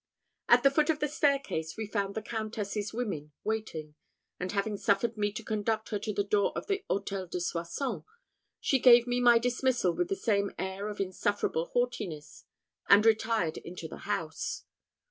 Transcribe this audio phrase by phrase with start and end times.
[0.49, 3.93] At the foot of the staircase we found the Countess's women waiting;
[4.39, 8.01] and having suffered me to conduct her to the door of the Hôtel de Soissons,
[8.59, 12.45] she gave me my dismissal with the same air of insufferable haughtiness,
[12.89, 14.63] and retired into the house.